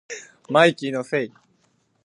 [0.49, 1.33] マイキーのせい